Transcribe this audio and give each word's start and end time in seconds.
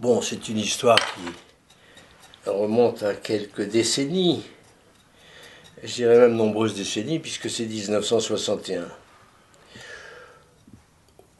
Bon, 0.00 0.22
c'est 0.22 0.48
une 0.48 0.58
histoire 0.58 0.96
qui 0.96 2.48
remonte 2.48 3.02
à 3.02 3.14
quelques 3.14 3.68
décennies. 3.68 4.44
Je 5.82 5.92
dirais 5.92 6.18
même 6.20 6.36
nombreuses 6.36 6.76
décennies, 6.76 7.18
puisque 7.18 7.50
c'est 7.50 7.64
1961. 7.64 8.86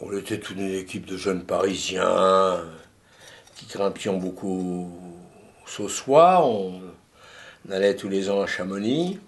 On 0.01 0.13
était 0.19 0.41
toute 0.41 0.57
une 0.57 0.75
équipe 0.75 1.07
de 1.07 1.17
jeunes 1.17 1.45
Parisiens 1.45 2.65
qui 3.55 3.67
grimpions 3.67 4.17
beaucoup 4.17 4.91
au 5.79 5.89
soir. 5.89 6.49
On 6.49 6.83
allait 7.71 7.95
tous 7.95 8.09
les 8.09 8.29
ans 8.29 8.43
à 8.43 8.49
Chamonix. 8.49 9.21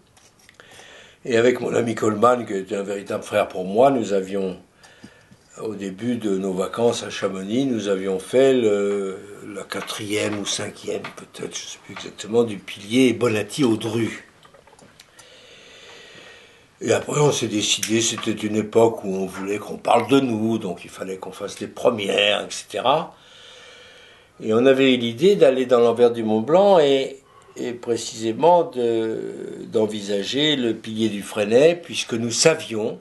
Et 1.24 1.36
avec 1.36 1.60
mon 1.60 1.72
ami 1.72 1.94
Coleman, 1.94 2.44
qui 2.44 2.54
était 2.54 2.74
un 2.74 2.82
véritable 2.82 3.22
frère 3.22 3.46
pour 3.46 3.64
moi, 3.64 3.92
nous 3.92 4.12
avions 4.12 4.60
au 5.62 5.74
début 5.74 6.16
de 6.16 6.36
nos 6.36 6.52
vacances 6.52 7.02
à 7.02 7.10
Chamonix, 7.10 7.66
nous 7.66 7.88
avions 7.88 8.18
fait 8.18 8.52
la 8.52 9.62
quatrième 9.68 10.38
ou 10.38 10.46
cinquième, 10.46 11.02
peut-être, 11.02 11.56
je 11.56 11.64
ne 11.64 11.68
sais 11.68 11.78
plus 11.84 11.94
exactement, 11.94 12.44
du 12.44 12.58
pilier 12.58 13.12
Bonatti-Audru. 13.12 14.24
Et 16.82 16.92
après, 16.92 17.20
on 17.20 17.30
s'est 17.30 17.48
décidé, 17.48 18.00
c'était 18.00 18.32
une 18.32 18.56
époque 18.56 19.04
où 19.04 19.14
on 19.14 19.26
voulait 19.26 19.58
qu'on 19.58 19.76
parle 19.76 20.08
de 20.08 20.20
nous, 20.20 20.56
donc 20.56 20.80
il 20.84 20.90
fallait 20.90 21.18
qu'on 21.18 21.32
fasse 21.32 21.58
des 21.58 21.66
premières, 21.66 22.42
etc. 22.42 22.84
Et 24.42 24.54
on 24.54 24.64
avait 24.64 24.94
eu 24.94 24.96
l'idée 24.96 25.36
d'aller 25.36 25.66
dans 25.66 25.80
l'envers 25.80 26.10
du 26.10 26.22
Mont 26.22 26.40
Blanc 26.40 26.78
et, 26.78 27.16
précisément 27.82 28.70
d'envisager 29.70 30.56
le 30.56 30.72
pilier 30.72 31.10
du 31.10 31.22
Freinet, 31.22 31.74
puisque 31.74 32.14
nous 32.14 32.30
savions 32.30 32.98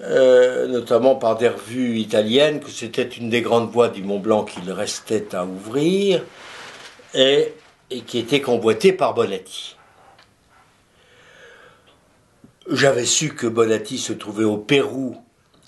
euh, 0.00 0.66
notamment 0.68 1.16
par 1.16 1.36
des 1.36 1.48
revues 1.48 1.98
italiennes, 1.98 2.60
que 2.60 2.70
c'était 2.70 3.02
une 3.02 3.28
des 3.28 3.42
grandes 3.42 3.70
voies 3.70 3.88
du 3.88 4.02
Mont 4.02 4.20
Blanc 4.20 4.44
qu'il 4.44 4.70
restait 4.72 5.34
à 5.34 5.44
ouvrir 5.44 6.24
et, 7.14 7.52
qui 8.06 8.18
était 8.18 8.40
convoitée 8.40 8.92
par 8.92 9.12
Bonatti. 9.12 9.76
J'avais 12.70 13.04
su 13.04 13.34
que 13.34 13.46
Bonatti 13.46 13.98
se 13.98 14.14
trouvait 14.14 14.44
au 14.44 14.56
Pérou 14.56 15.16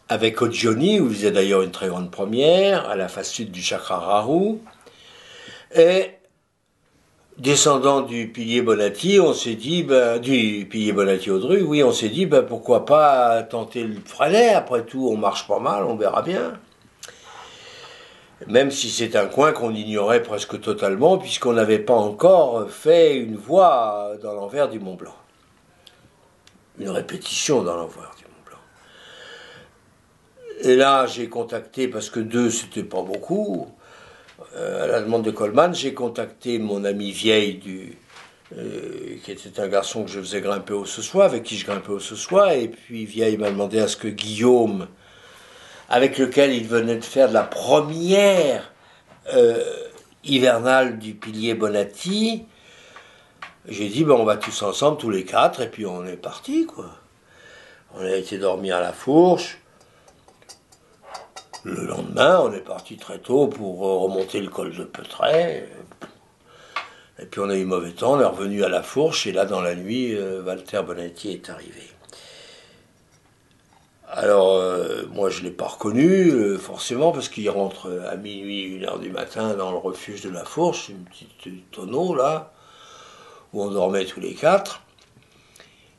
avec 0.09 0.41
Oggioni, 0.41 1.01
où 1.01 1.09
il 1.09 1.17
faisait 1.17 1.31
d'ailleurs 1.31 1.63
une 1.63 1.71
très 1.71 1.89
grande 1.89 2.11
première, 2.11 2.89
à 2.89 2.97
la 2.97 3.09
face 3.09 3.31
sud 3.31 3.51
du 3.51 3.63
Chakrararu. 3.63 4.59
Et 5.77 6.13
descendant 7.39 8.03
du 8.03 8.29
pilier 8.29 8.63
Bonatti, 8.63 9.19
on 9.21 9.35
s'est 9.35 9.55
dit, 9.55 9.83
ben, 9.83 10.19
du 10.19 10.67
pilier 10.71 10.93
Bonatti 10.93 11.31
Audru, 11.31 11.63
oui, 11.63 11.83
on 11.83 11.93
s'est 11.93 12.09
dit, 12.09 12.27
ben, 12.27 12.43
pourquoi 12.43 12.85
pas 12.87 13.43
tenter 13.43 13.85
le 13.85 13.97
Freinet, 14.05 14.55
après 14.55 14.85
tout, 14.85 15.09
on 15.11 15.17
marche 15.17 15.47
pas 15.47 15.59
mal, 15.59 15.85
on 15.85 15.97
verra 15.97 16.23
bien. 16.23 16.59
Même 18.47 18.71
si 18.71 18.91
c'est 18.91 19.17
un 19.17 19.27
coin 19.27 19.53
qu'on 19.53 19.75
ignorait 19.75 20.23
presque 20.23 20.61
totalement, 20.61 21.19
puisqu'on 21.19 21.55
n'avait 21.55 21.79
pas 21.79 21.95
encore 21.95 22.69
fait 22.71 23.17
une 23.17 23.37
voie 23.37 24.13
dans 24.23 24.35
l'envers 24.35 24.69
du 24.69 24.79
Mont 24.79 24.95
Blanc. 24.95 25.15
Une 26.79 26.91
répétition 26.91 27.63
dans 27.63 27.77
l'envers 27.77 28.15
du 28.19 28.25
Mont 28.25 28.45
Blanc. 28.47 28.59
Et 30.61 30.77
là, 30.77 31.07
j'ai 31.07 31.29
contacté, 31.29 31.89
parce 31.89 32.11
que 32.11 32.21
deux, 32.21 32.51
c'était 32.51 32.85
pas 32.85 33.03
beaucoup, 33.03 33.69
à 34.57 34.87
la 34.87 35.01
demande 35.01 35.23
de 35.23 35.31
Coleman, 35.31 35.75
j'ai 35.75 35.95
contacté 35.95 36.59
mon 36.59 36.85
ami 36.85 37.11
Vieille, 37.11 37.61
euh, 38.57 39.17
qui 39.23 39.33
était 39.33 39.61
un 39.61 39.69
garçon 39.69 40.05
que 40.05 40.11
je 40.11 40.21
faisais 40.21 40.41
grimper 40.41 40.75
au 40.75 40.85
soir, 40.85 41.27
avec 41.27 41.45
qui 41.45 41.57
je 41.57 41.67
grimpais 41.67 41.91
au 41.91 42.01
soir, 42.01 42.51
et 42.51 42.69
puis 42.69 43.05
Vieille 43.05 43.37
m'a 43.37 43.51
demandé 43.51 43.81
à 43.81 43.89
ce 43.89 43.97
que 43.97 44.09
Guillaume, 44.09 44.89
avec 45.89 46.19
lequel 46.19 46.53
il 46.53 46.67
venait 46.67 46.97
de 46.97 47.05
faire 47.05 47.31
la 47.31 47.43
première 47.43 48.73
euh, 49.33 49.63
hivernale 50.25 50.99
du 50.99 51.15
pilier 51.15 51.55
Bonatti, 51.55 52.45
j'ai 53.67 53.89
dit, 53.89 54.05
ben, 54.05 54.15
on 54.15 54.25
va 54.25 54.37
tous 54.37 54.63
ensemble, 54.63 54.99
tous 54.99 55.11
les 55.11 55.25
quatre, 55.25 55.63
et 55.63 55.69
puis 55.71 55.87
on 55.87 56.05
est 56.05 56.17
parti, 56.17 56.67
quoi. 56.67 56.91
On 57.97 58.05
a 58.05 58.17
été 58.17 58.39
dormir 58.39 58.77
à 58.77 58.81
la 58.81 58.93
fourche, 58.93 59.59
le 61.65 61.87
lendemain, 61.87 62.41
on 62.41 62.53
est 62.53 62.61
parti 62.61 62.97
très 62.97 63.19
tôt 63.19 63.49
pour 63.49 63.79
remonter 63.79 64.41
le 64.41 64.49
col 64.49 64.75
de 64.75 64.85
Peutret. 64.85 65.69
Et 67.19 67.27
puis 67.27 67.41
on 67.41 67.49
a 67.49 67.57
eu 67.57 67.65
mauvais 67.65 67.93
temps, 67.93 68.15
on 68.15 68.21
est 68.21 68.25
revenu 68.25 68.65
à 68.65 68.69
la 68.69 68.83
fourche, 68.83 69.27
et 69.27 69.33
là, 69.33 69.45
dans 69.45 69.61
la 69.61 69.75
nuit, 69.75 70.15
euh, 70.15 70.43
Walter 70.43 70.83
Bonnetti 70.85 71.31
est 71.31 71.49
arrivé. 71.49 71.83
Alors, 74.09 74.57
euh, 74.57 75.05
moi, 75.13 75.31
je 75.31 75.41
ne 75.41 75.45
l'ai 75.45 75.51
pas 75.51 75.67
reconnu, 75.67 76.31
euh, 76.31 76.59
forcément, 76.59 77.13
parce 77.13 77.29
qu'il 77.29 77.49
rentre 77.51 77.91
à 78.11 78.17
minuit, 78.17 78.63
une 78.63 78.85
heure 78.85 78.99
du 78.99 79.11
matin, 79.11 79.55
dans 79.55 79.71
le 79.71 79.77
refuge 79.77 80.23
de 80.23 80.31
la 80.31 80.45
fourche, 80.45 80.89
une 80.89 81.05
petite 81.05 81.71
tonneau, 81.71 82.15
là, 82.15 82.53
où 83.53 83.63
on 83.63 83.71
dormait 83.71 84.05
tous 84.05 84.21
les 84.21 84.35
quatre. 84.35 84.83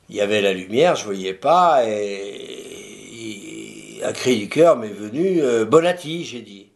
Il 0.10 0.16
y 0.16 0.22
avait 0.22 0.42
la 0.42 0.54
lumière, 0.54 0.96
je 0.96 1.02
ne 1.02 1.06
voyais 1.06 1.34
pas, 1.34 1.86
et 1.86 2.75
un 4.04 4.14
cri 4.14 4.38
du 4.38 4.50
cœur 4.50 4.78
m'est 4.78 4.88
venu 4.88 5.42
euh, 5.42 5.66
Bonatti, 5.66 6.26
j'ai 6.26 6.42
dit. 6.42 6.68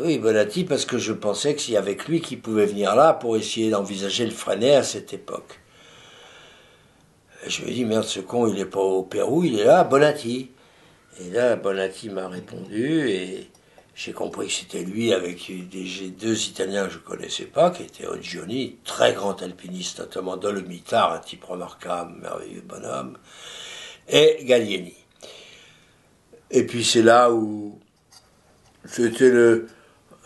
oui, 0.00 0.18
Bonatti, 0.18 0.64
parce 0.64 0.84
que 0.84 0.98
je 0.98 1.12
pensais 1.12 1.54
que 1.54 1.60
c'est 1.60 1.76
avec 1.76 2.06
lui 2.08 2.20
qui 2.20 2.36
pouvait 2.36 2.66
venir 2.66 2.94
là 2.94 3.12
pour 3.12 3.36
essayer 3.36 3.70
d'envisager 3.70 4.24
le 4.24 4.30
Freinet 4.30 4.74
à 4.76 4.82
cette 4.82 5.12
époque. 5.12 5.60
je 7.46 7.62
me 7.64 7.70
dis, 7.70 7.84
merde, 7.84 8.04
ce 8.04 8.20
con, 8.20 8.46
il 8.48 8.54
n'est 8.54 8.64
pas 8.64 8.80
au 8.80 9.02
Pérou, 9.02 9.44
il 9.44 9.58
est 9.58 9.64
là, 9.64 9.84
Bonatti. 9.84 10.50
Et 11.20 11.30
là, 11.30 11.56
Bonatti 11.56 12.08
m'a 12.08 12.28
répondu 12.28 13.08
et 13.10 13.50
j'ai 13.94 14.12
compris 14.12 14.46
que 14.46 14.52
c'était 14.52 14.82
lui 14.82 15.12
avec 15.12 15.50
deux 16.18 16.48
Italiens 16.48 16.86
que 16.86 16.94
je 16.94 16.98
connaissais 16.98 17.44
pas, 17.44 17.70
qui 17.70 17.82
étaient 17.82 18.06
Oggioni, 18.06 18.76
très 18.84 19.12
grand 19.12 19.42
alpiniste, 19.42 19.98
notamment 19.98 20.36
Dolomitar, 20.36 21.12
un 21.12 21.18
type 21.18 21.44
remarquable, 21.44 22.14
merveilleux 22.20 22.62
bonhomme, 22.62 23.18
et 24.08 24.38
Gallieni. 24.44 24.94
Et 26.50 26.66
puis 26.66 26.84
c'est 26.84 27.02
là 27.02 27.30
où 27.30 27.78
c'était 28.84 29.30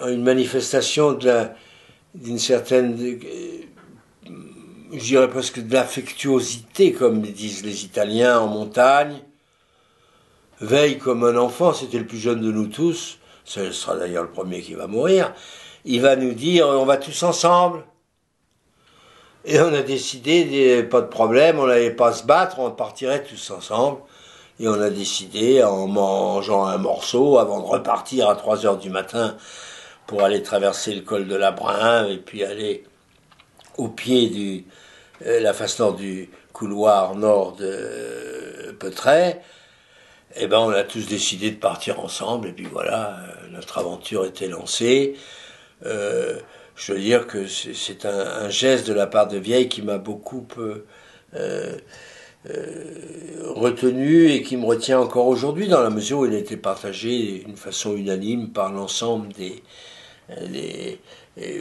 une 0.01 0.23
manifestation 0.23 1.19
d'une 2.15 2.39
certaine, 2.39 2.97
je 4.93 4.99
dirais 4.99 5.29
presque 5.29 5.61
de 5.61 5.73
l'affectuosité, 5.73 6.93
comme 6.93 7.21
disent 7.21 7.65
les 7.65 7.85
Italiens 7.85 8.41
en 8.41 8.47
montagne. 8.47 9.21
Veille 10.61 10.99
comme 10.99 11.25
un 11.25 11.37
enfant, 11.37 11.73
c'était 11.73 11.99
le 11.99 12.07
plus 12.07 12.19
jeune 12.19 12.41
de 12.41 12.51
nous 12.51 12.69
tous, 12.69 13.19
ce 13.45 13.73
sera 13.73 13.97
d'ailleurs 13.97 14.23
le 14.23 14.31
premier 14.31 14.63
qui 14.63 14.75
va 14.75 14.87
mourir. 14.87 15.35
Il 15.85 16.01
va 16.01 16.17
nous 16.17 16.33
dire 16.33 16.67
on 16.69 16.87
va 16.87 16.97
tous 16.97 17.23
ensemble. 17.23 17.85
Et 19.45 19.61
on 19.61 19.75
a 19.75 19.83
décidé, 19.83 20.83
pas 20.85 21.03
de 21.03 21.07
problème, 21.07 21.59
on 21.59 21.67
n'allait 21.67 21.91
pas 21.91 22.15
se 22.15 22.25
battre, 22.25 22.61
on 22.61 22.71
partirait 22.71 23.23
tous 23.23 23.51
ensemble. 23.51 24.01
Et 24.61 24.69
on 24.69 24.81
a 24.81 24.91
décidé, 24.91 25.65
en 25.65 25.89
mangeant 25.89 26.65
un 26.67 26.79
morceau, 26.79 27.39
avant 27.39 27.61
de 27.61 27.67
repartir 27.67 28.29
à 28.29 28.37
3 28.37 28.67
heures 28.67 28.79
du 28.79 28.89
matin 28.89 29.37
pour 30.07 30.23
aller 30.23 30.43
traverser 30.43 30.95
le 30.95 31.01
col 31.01 31.27
de 31.27 31.35
la 31.35 31.51
Brun 31.51 32.07
et 32.07 32.19
puis 32.19 32.45
aller 32.45 32.85
au 33.77 33.89
pied 33.89 34.29
de 34.31 35.27
euh, 35.27 35.41
la 35.41 35.53
face 35.53 35.79
nord 35.79 35.95
du 35.95 36.31
couloir 36.53 37.17
nord 37.17 37.57
de 37.57 38.77
Peutret, 38.79 39.43
eh 40.37 40.47
ben 40.47 40.59
on 40.59 40.71
a 40.71 40.85
tous 40.85 41.07
décidé 41.07 41.51
de 41.51 41.57
partir 41.57 42.01
ensemble 42.01 42.49
et 42.49 42.53
puis 42.53 42.67
voilà, 42.67 43.19
euh, 43.19 43.49
notre 43.51 43.79
aventure 43.79 44.25
était 44.25 44.47
lancée. 44.49 45.17
Euh, 45.85 46.39
je 46.77 46.93
veux 46.93 47.01
dire 47.01 47.27
que 47.27 47.47
c'est 47.47 48.05
un, 48.05 48.49
geste 48.51 48.87
de 48.87 48.93
la 48.93 49.07
part 49.07 49.29
de 49.29 49.39
Vieille 49.39 49.69
qui 49.69 49.83
m'a 49.83 49.99
beaucoup 49.99 50.47
retenu 53.55 54.31
et 54.31 54.43
qui 54.43 54.57
me 54.57 54.67
retient 54.67 55.01
encore 55.01 55.27
aujourd'hui 55.27 55.69
dans 55.69 55.81
la 55.81 55.91
mesure 55.91 56.21
où 56.21 56.27
il 56.27 56.35
a 56.35 56.39
été 56.39 56.57
partagé 56.57 57.43
d'une 57.47 57.57
façon 57.57 57.97
unanime 57.97 58.51
par 58.51 58.73
l'ensemble 58.73 59.29
des, 59.33 59.63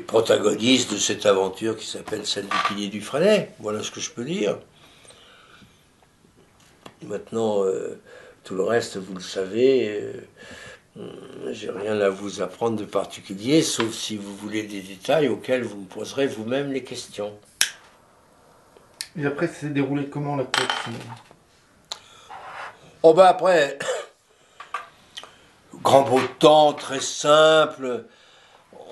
protagonistes 0.08 0.92
de 0.92 0.98
cette 0.98 1.26
aventure 1.26 1.78
qui 1.78 1.86
s'appelle 1.86 2.26
celle 2.26 2.46
du 2.46 2.58
pilier 2.68 2.88
du 2.88 3.02
Freinet. 3.02 3.52
Voilà 3.60 3.82
ce 3.84 3.92
que 3.92 4.00
je 4.00 4.12
peux 4.12 4.26
dire. 4.26 4.58
Maintenant, 7.04 7.66
euh, 7.66 8.00
tout 8.44 8.56
le 8.56 8.64
reste, 8.64 8.98
vous 8.98 9.16
le 9.16 9.22
savez, 9.22 10.02
euh, 10.98 11.10
j'ai 11.52 11.70
rien 11.70 12.00
à 12.00 12.10
vous 12.10 12.42
apprendre 12.42 12.78
de 12.78 12.86
particulier, 12.86 13.62
sauf 13.62 13.94
si 13.94 14.16
vous 14.16 14.36
voulez 14.36 14.64
des 14.64 14.82
détails 14.82 15.28
auxquels 15.28 15.64
vous 15.64 15.82
me 15.82 15.86
poserez 15.86 16.28
vous-même 16.28 16.72
les 16.72 16.84
questions. 16.84 17.34
Et 19.18 19.26
après, 19.26 19.48
ça 19.48 19.54
s'est 19.54 19.70
déroulé 19.70 20.08
comment 20.08 20.36
la 20.36 20.44
course 20.44 20.90
Oh 23.04 23.14
ben 23.14 23.26
après, 23.26 23.78
grand 25.84 26.02
beau 26.04 26.22
temps, 26.40 26.74
très 26.74 27.00
simple. 27.02 28.06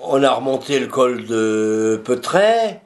On 0.02 0.22
a 0.22 0.30
remonté 0.30 0.78
le 0.78 0.86
col 0.86 1.26
de 1.26 2.00
Peutret. 2.04 2.82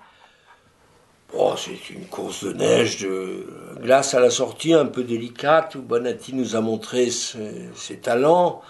Oh, 1.35 1.55
c'est 1.59 1.91
une 1.91 2.07
course 2.07 2.45
de 2.45 2.53
neige, 2.53 3.03
de 3.03 3.47
glace 3.83 4.15
à 4.15 4.21
la 4.21 4.31
sortie, 4.31 4.73
un 4.73 4.87
peu 4.87 5.03
délicate, 5.03 5.75
où 5.75 5.83
Bonatti 5.83 6.33
nous 6.35 6.57
a 6.57 6.61
montré 6.61 7.11
ses, 7.11 7.97
talents. 8.01 8.63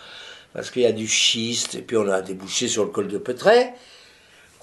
parce 0.52 0.70
qu'il 0.70 0.82
y 0.82 0.86
a 0.86 0.92
du 0.92 1.06
schiste, 1.06 1.76
et 1.76 1.82
puis 1.82 1.96
on 1.96 2.08
a 2.08 2.22
débouché 2.22 2.66
sur 2.66 2.84
le 2.84 2.90
col 2.90 3.06
de 3.06 3.19
Petray. 3.19 3.72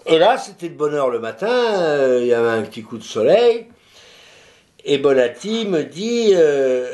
Et 0.05 0.17
là, 0.17 0.37
c'était 0.37 0.67
de 0.69 0.75
bonne 0.75 0.93
heure 0.93 1.09
le 1.09 1.19
matin, 1.19 1.47
euh, 1.47 2.19
il 2.21 2.27
y 2.27 2.33
avait 2.33 2.49
un 2.49 2.63
petit 2.63 2.83
coup 2.83 2.97
de 2.97 3.03
soleil, 3.03 3.67
et 4.85 4.97
Bonatti 4.97 5.65
me 5.65 5.83
dit, 5.83 6.31
euh, 6.33 6.87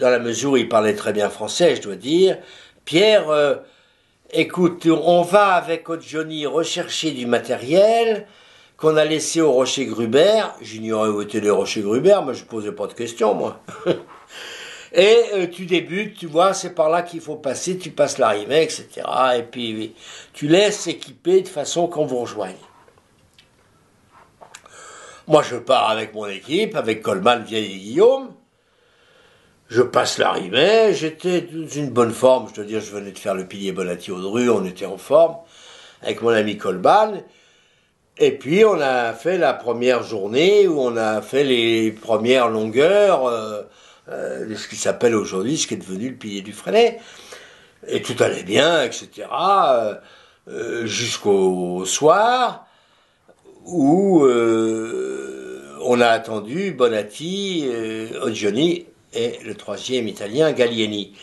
dans 0.00 0.10
la 0.10 0.18
mesure 0.18 0.52
où 0.52 0.56
il 0.56 0.68
parlait 0.68 0.94
très 0.94 1.12
bien 1.12 1.28
français, 1.28 1.76
je 1.76 1.82
dois 1.82 1.96
dire, 1.96 2.38
Pierre, 2.84 3.28
euh, 3.30 3.56
écoute, 4.32 4.86
on 4.86 5.22
va 5.22 5.54
avec 5.54 5.86
Johnny 6.00 6.46
rechercher 6.46 7.10
du 7.10 7.26
matériel 7.26 8.26
qu'on 8.76 8.96
a 8.96 9.04
laissé 9.04 9.40
au 9.40 9.52
Rocher 9.52 9.86
Gruber. 9.86 10.44
J'ignorais 10.62 11.10
où 11.10 11.20
étaient 11.20 11.40
les 11.40 11.50
Rochers 11.50 11.82
Gruber, 11.82 12.20
mais 12.26 12.34
je 12.34 12.44
posais 12.44 12.72
pas 12.72 12.86
de 12.86 12.94
questions, 12.94 13.34
moi. 13.34 13.60
Et 14.92 15.18
euh, 15.34 15.46
tu 15.48 15.66
débutes, 15.66 16.16
tu 16.16 16.26
vois, 16.26 16.54
c'est 16.54 16.74
par 16.74 16.88
là 16.88 17.02
qu'il 17.02 17.20
faut 17.20 17.36
passer, 17.36 17.76
tu 17.76 17.90
passes 17.90 18.16
l'arrivée, 18.16 18.62
etc. 18.62 18.88
Et 19.36 19.42
puis 19.42 19.94
tu 20.32 20.48
laisses 20.48 20.86
équiper 20.86 21.42
de 21.42 21.48
façon 21.48 21.88
qu'on 21.88 22.06
vous 22.06 22.20
rejoigne. 22.20 22.54
Moi, 25.28 25.42
je 25.42 25.56
pars 25.56 25.90
avec 25.90 26.14
mon 26.14 26.26
équipe, 26.26 26.74
avec 26.74 27.02
Coleman, 27.02 27.44
Vieille 27.44 27.74
et 27.74 27.78
Guillaume. 27.78 28.32
Je 29.68 29.82
passe 29.82 30.16
l'arrivée, 30.16 30.94
j'étais 30.94 31.42
dans 31.42 31.68
une 31.68 31.90
bonne 31.90 32.12
forme, 32.12 32.48
je 32.54 32.62
veux 32.62 32.66
dire, 32.66 32.80
je 32.80 32.90
venais 32.90 33.12
de 33.12 33.18
faire 33.18 33.34
le 33.34 33.46
pilier 33.46 33.72
Bonatti 33.72 34.10
Audru, 34.10 34.48
on 34.48 34.64
était 34.64 34.86
en 34.86 34.96
forme, 34.96 35.36
avec 36.00 36.22
mon 36.22 36.30
ami 36.30 36.56
Colban. 36.56 37.22
Et 38.16 38.32
puis 38.32 38.64
on 38.64 38.80
a 38.80 39.12
fait 39.12 39.36
la 39.36 39.52
première 39.52 40.02
journée 40.02 40.66
où 40.66 40.80
on 40.80 40.96
a 40.96 41.20
fait 41.20 41.44
les 41.44 41.92
premières 41.92 42.48
longueurs 42.48 43.26
euh, 43.26 43.64
euh, 44.08 44.56
ce 44.56 44.66
qui 44.66 44.76
s'appelle 44.76 45.14
aujourd'hui, 45.14 45.58
ce 45.58 45.66
qui 45.66 45.74
est 45.74 45.76
devenu 45.76 46.08
le 46.08 46.16
pilier 46.16 46.40
du 46.40 46.54
Freinet. 46.54 47.00
Et 47.86 48.00
tout 48.00 48.16
allait 48.20 48.44
bien, 48.44 48.82
etc. 48.82 49.28
Euh, 50.48 50.86
jusqu'au 50.86 51.84
soir 51.84 52.67
où 53.68 54.26
on 55.84 56.00
a 56.00 56.08
attendu 56.08 56.72
Bonatti, 56.72 57.68
Oggioni 58.22 58.86
et 59.14 59.38
le 59.44 59.54
troisième 59.54 60.08
italien, 60.08 60.52
Gallieni. 60.52 61.14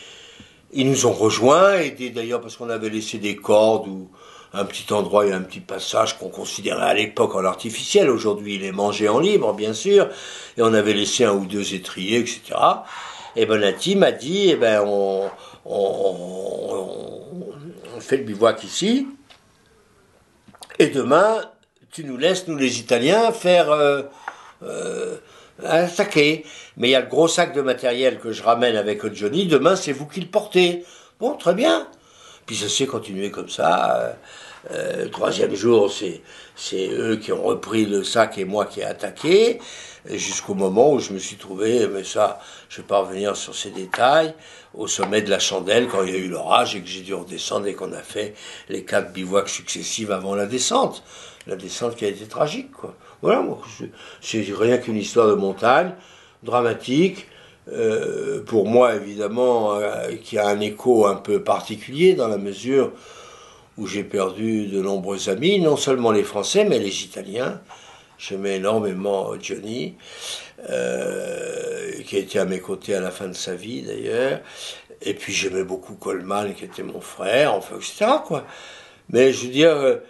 Ils 0.72 0.90
nous 0.90 1.06
ont 1.06 1.12
rejoints, 1.12 1.74
aidés 1.74 2.10
d'ailleurs 2.10 2.40
parce 2.40 2.56
qu'on 2.56 2.70
avait 2.70 2.90
laissé 2.90 3.18
des 3.18 3.36
cordes 3.36 3.86
ou 3.86 4.10
un 4.52 4.64
petit 4.64 4.92
endroit 4.92 5.26
et 5.26 5.32
un 5.32 5.42
petit 5.42 5.60
passage 5.60 6.18
qu'on 6.18 6.28
considérait 6.28 6.82
à 6.82 6.94
l'époque 6.94 7.34
en 7.34 7.44
artificiel. 7.44 8.10
Aujourd'hui, 8.10 8.56
il 8.56 8.64
est 8.64 8.72
mangé 8.72 9.08
en 9.08 9.18
libre, 9.18 9.52
bien 9.52 9.72
sûr. 9.72 10.08
Et 10.56 10.62
on 10.62 10.72
avait 10.72 10.94
laissé 10.94 11.24
un 11.24 11.32
ou 11.32 11.46
deux 11.46 11.74
étriers, 11.74 12.18
etc. 12.18 12.40
Et 13.36 13.46
Bonatti 13.46 13.96
m'a 13.96 14.12
dit, 14.12 14.50
eh 14.50 14.56
ben, 14.56 14.82
on, 14.86 15.28
fait 18.00 18.18
le 18.18 18.24
bivouac 18.24 18.62
ici. 18.64 19.06
Et 20.78 20.88
demain, 20.88 21.42
tu 21.96 22.04
nous 22.04 22.18
laisses, 22.18 22.46
nous 22.46 22.58
les 22.58 22.78
Italiens, 22.78 23.32
faire 23.32 23.70
euh, 23.70 24.02
euh. 24.62 25.16
Mais 26.76 26.88
il 26.88 26.90
y 26.90 26.94
a 26.94 27.00
le 27.00 27.06
gros 27.06 27.26
sac 27.26 27.54
de 27.54 27.62
matériel 27.62 28.18
que 28.18 28.32
je 28.32 28.42
ramène 28.42 28.76
avec 28.76 29.02
Johnny. 29.14 29.46
Demain, 29.46 29.76
c'est 29.76 29.92
vous 29.92 30.04
qui 30.04 30.20
le 30.20 30.26
portez. 30.26 30.84
Bon, 31.18 31.36
très 31.36 31.54
bien. 31.54 31.88
Puis 32.44 32.54
ça 32.54 32.68
s'est 32.68 32.84
continué 32.84 33.30
comme 33.30 33.48
ça. 33.48 34.14
Euh, 34.70 34.74
euh, 34.86 35.04
le 35.04 35.10
troisième 35.10 35.54
jour, 35.54 35.92
c'est, 35.92 36.88
eux 36.88 37.16
qui 37.16 37.32
ont 37.32 37.42
repris 37.42 37.86
le 37.86 38.04
sac 38.04 38.38
et 38.38 38.44
moi 38.44 38.66
qui 38.66 38.80
ai 38.80 38.84
attaqué. 38.84 39.60
Jusqu'au 40.08 40.54
moment 40.54 40.92
où 40.92 41.00
je 41.00 41.12
me 41.12 41.18
suis 41.18 41.36
trouvé, 41.36 41.88
mais 41.88 42.04
ça, 42.04 42.38
je 42.68 42.80
vais 42.80 42.86
pas 42.86 43.00
revenir 43.00 43.36
sur 43.36 43.56
ces 43.56 43.70
détails, 43.70 44.34
au 44.72 44.86
sommet 44.86 45.20
de 45.20 45.30
la 45.30 45.40
chandelle 45.40 45.88
quand 45.88 46.04
il 46.04 46.12
y 46.12 46.14
a 46.14 46.18
eu 46.18 46.28
l'orage 46.28 46.76
et 46.76 46.80
que 46.80 46.86
j'ai 46.86 47.00
dû 47.00 47.12
redescendre 47.12 47.66
et 47.66 47.74
qu'on 47.74 47.92
a 47.92 48.02
fait 48.02 48.34
les 48.68 48.84
quatre 48.84 49.12
bivouacs 49.12 49.48
successifs 49.48 50.10
avant 50.10 50.36
la 50.36 50.46
descente. 50.46 51.02
La 51.48 51.56
descente 51.56 51.96
qui 51.96 52.04
a 52.04 52.08
été 52.08 52.26
tragique, 52.26 52.70
quoi. 52.70 52.94
Voilà, 53.20 53.44
c'est 54.20 54.44
rien 54.56 54.78
qu'une 54.78 54.96
histoire 54.96 55.26
de 55.26 55.34
montagne, 55.34 55.92
dramatique, 56.44 57.26
euh, 57.72 58.44
pour 58.44 58.68
moi 58.68 58.94
évidemment, 58.94 59.74
euh, 59.74 60.14
qui 60.22 60.38
a 60.38 60.46
un 60.46 60.60
écho 60.60 61.06
un 61.06 61.16
peu 61.16 61.42
particulier 61.42 62.14
dans 62.14 62.28
la 62.28 62.38
mesure 62.38 62.92
où 63.78 63.86
j'ai 63.86 64.04
perdu 64.04 64.66
de 64.66 64.80
nombreux 64.80 65.28
amis, 65.28 65.60
non 65.60 65.76
seulement 65.76 66.12
les 66.12 66.22
Français, 66.22 66.64
mais 66.64 66.78
les 66.78 67.04
Italiens. 67.04 67.60
J'aimais 68.18 68.56
énormément 68.56 69.38
Johnny, 69.40 69.94
euh, 70.70 71.92
qui 72.06 72.16
été 72.16 72.38
à 72.38 72.46
mes 72.46 72.60
côtés 72.60 72.94
à 72.94 73.00
la 73.00 73.10
fin 73.10 73.28
de 73.28 73.34
sa 73.34 73.54
vie 73.54 73.82
d'ailleurs. 73.82 74.40
Et 75.02 75.12
puis 75.12 75.32
j'aimais 75.32 75.64
beaucoup 75.64 75.94
Coleman, 75.94 76.54
qui 76.54 76.64
était 76.64 76.82
mon 76.82 77.00
frère, 77.00 77.52
enfin, 77.54 77.76
etc. 77.76 78.06
Mais 79.10 79.32
je 79.32 79.46
veux 79.46 79.52
dire, 79.52 80.00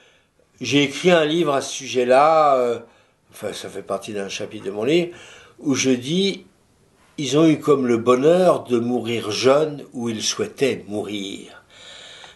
j'ai 0.61 0.85
écrit 0.85 1.11
un 1.11 1.25
livre 1.25 1.53
à 1.53 1.61
ce 1.61 1.73
sujet-là 1.73 2.85
enfin 3.37 3.53
ça 3.53 3.69
fait 3.69 3.83
partie 3.83 4.15
d'un 4.15 4.31
chapitre 4.31 4.65
de 4.65 4.71
mon 4.71 4.85
livre, 4.85 5.15
où 5.59 5.75
je 5.75 5.91
dis, 5.91 6.47
ils 7.19 7.37
ont 7.37 7.47
eu 7.47 7.59
comme 7.59 7.87
le 7.87 7.99
bonheur 7.99 8.65
de 8.65 8.79
mourir 8.79 9.31
jeunes 9.31 9.85
où 9.93 10.09
ils 10.09 10.23
souhaitaient 10.23 10.85
mourir. 10.89 11.63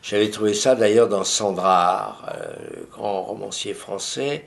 J'avais 0.03 0.31
trouvé 0.31 0.55
ça 0.55 0.75
d'ailleurs 0.75 1.09
dans 1.09 1.25
Sandrard, 1.25 2.27
euh, 2.35 2.77
le 2.77 2.89
grand 2.91 3.23
romancier 3.23 3.75
français, 3.75 4.45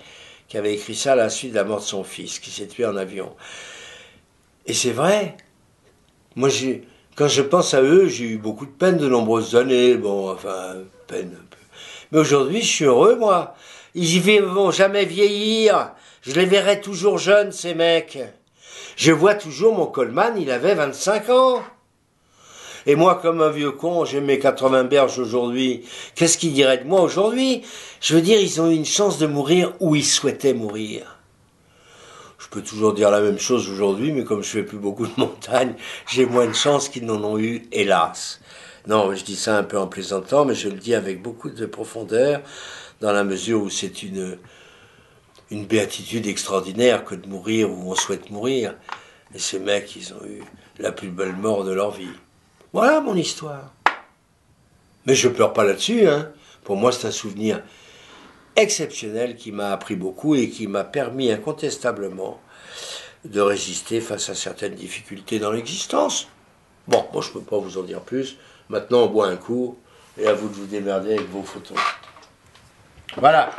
qui 0.48 0.58
avait 0.58 0.74
écrit 0.74 0.96
ça 0.96 1.14
à 1.14 1.16
la 1.16 1.30
suite 1.30 1.52
de 1.52 1.56
la 1.56 1.64
mort 1.64 1.80
de 1.80 1.86
son 1.86 2.04
fils, 2.04 2.40
qui 2.40 2.50
s'est 2.50 2.68
tué 2.68 2.86
en 2.86 2.98
avion. 2.98 3.36
Et 4.66 4.74
c'est 4.74 4.92
vrai. 4.92 5.38
Moi, 6.36 6.50
j'ai, 6.50 6.88
quand 7.16 7.28
je 7.28 7.42
pense 7.42 7.74
à 7.74 7.82
eux, 7.82 8.08
j'ai 8.08 8.26
eu 8.26 8.38
beaucoup 8.38 8.66
de 8.66 8.72
peine 8.72 8.98
de 8.98 9.08
nombreuses 9.08 9.56
années. 9.56 9.96
Bon, 9.96 10.32
enfin, 10.32 10.76
peine 11.08 11.38
un 11.40 11.46
peu. 11.50 11.58
Mais 12.12 12.20
aujourd'hui, 12.20 12.62
je 12.62 12.72
suis 12.72 12.86
heureux, 12.86 13.16
moi. 13.16 13.56
Ils 13.96 14.42
vont 14.42 14.72
jamais 14.72 15.06
vieillir. 15.06 15.92
Je 16.22 16.32
les 16.32 16.46
verrai 16.46 16.82
toujours 16.82 17.20
jeunes, 17.20 17.52
ces 17.52 17.76
mecs. 17.76 18.18
Je 18.96 19.12
vois 19.12 19.36
toujours 19.36 19.76
mon 19.76 19.86
Coleman, 19.86 20.36
il 20.40 20.50
avait 20.52 20.76
25 20.76 21.30
ans. 21.30 21.64
Et 22.86 22.96
moi, 22.96 23.20
comme 23.22 23.42
un 23.42 23.50
vieux 23.50 23.72
con, 23.72 24.04
j'ai 24.06 24.20
mes 24.20 24.40
80 24.40 24.86
berges 24.86 25.20
aujourd'hui. 25.20 25.86
Qu'est-ce 26.16 26.38
qu'ils 26.38 26.54
diraient 26.54 26.80
de 26.80 26.88
moi 26.88 27.02
aujourd'hui? 27.02 27.64
Je 28.02 28.16
veux 28.16 28.22
dire, 28.22 28.40
ils 28.40 28.62
ont 28.62 28.70
eu 28.70 28.76
une 28.76 28.86
chance 28.86 29.18
de 29.18 29.28
mourir 29.28 29.74
où 29.80 29.96
ils 29.96 30.06
souhaitaient 30.06 30.54
mourir. 30.54 31.20
Je 32.38 32.50
peux 32.50 32.62
toujours 32.62 32.94
dire 32.94 33.10
la 33.10 33.22
même 33.22 33.40
chose 33.40 33.70
aujourd'hui, 33.70 34.12
mais 34.12 34.26
comme 34.26 34.44
je 34.44 34.50
fais 34.50 34.64
plus 34.64 34.78
beaucoup 34.78 35.08
de 35.08 35.14
montagnes, 35.18 35.76
j'ai 36.12 36.26
moins 36.26 36.46
de 36.46 36.54
chance 36.54 36.90
qu'ils 36.90 37.06
n'en 37.06 37.24
ont 37.24 37.40
eu, 37.40 37.64
hélas. 37.72 38.42
Non, 38.86 39.16
je 39.16 39.24
dis 39.24 39.38
ça 39.38 39.58
un 39.58 39.64
peu 39.64 39.80
en 39.80 39.88
plaisantant, 39.88 40.44
mais 40.44 40.56
je 40.56 40.68
le 40.68 40.76
dis 40.76 40.94
avec 40.94 41.22
beaucoup 41.22 41.50
de 41.50 41.66
profondeur, 41.66 42.42
dans 43.00 43.14
la 43.14 43.24
mesure 43.24 43.62
où 43.62 43.70
c'est 43.70 44.04
une, 44.04 44.38
une 45.52 45.66
béatitude 45.66 46.28
extraordinaire 46.28 47.06
que 47.06 47.16
de 47.16 47.30
mourir 47.30 47.72
où 47.72 47.90
on 47.90 47.96
souhaite 47.96 48.30
mourir. 48.30 48.76
Et 49.34 49.40
ces 49.40 49.60
mecs, 49.60 49.96
ils 49.96 50.14
ont 50.14 50.26
eu 50.26 50.44
la 50.80 50.92
plus 50.92 51.10
belle 51.10 51.36
mort 51.36 51.64
de 51.64 51.72
leur 51.72 51.92
vie. 51.92 52.10
Voilà 52.74 53.02
mon 53.02 53.16
histoire. 53.16 53.72
Mais 55.06 55.14
je 55.14 55.30
pleure 55.30 55.54
pas 55.54 55.64
là-dessus. 55.64 56.08
Hein. 56.08 56.32
Pour 56.64 56.76
moi, 56.76 56.92
c'est 56.92 57.08
un 57.08 57.12
souvenir 57.12 57.62
exceptionnel 58.56 59.36
qui 59.36 59.52
m'a 59.52 59.72
appris 59.72 59.96
beaucoup 59.96 60.34
et 60.34 60.50
qui 60.50 60.66
m'a 60.66 60.84
permis 60.84 61.32
incontestablement 61.32 62.42
de 63.26 63.42
résister 63.42 64.02
face 64.02 64.30
à 64.30 64.36
certaines 64.36 64.74
difficultés 64.74 65.38
dans 65.38 65.52
l'existence. 65.52 66.28
Bon, 66.88 67.06
moi 67.14 67.22
je 67.22 67.30
ne 67.30 67.34
peux 67.36 67.42
pas 67.42 67.58
vous 67.60 67.78
en 67.78 67.84
dire 67.84 68.02
plus. 68.02 68.38
Maintenant, 68.70 69.04
on 69.04 69.08
boit 69.08 69.28
un 69.28 69.38
coup 69.38 69.78
et 70.18 70.26
à 70.26 70.34
vous 70.34 70.50
de 70.50 70.56
vous 70.56 70.66
démerder 70.66 71.14
avec 71.14 71.30
vos 71.30 71.44
photos. 71.44 71.78
Voilà. 73.18 73.52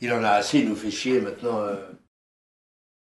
Il 0.00 0.12
en 0.12 0.24
a 0.24 0.30
assez, 0.30 0.58
il 0.58 0.68
nous 0.68 0.76
fait 0.76 0.90
chier 0.90 1.20
maintenant. 1.20 1.60
Euh. 1.60 1.76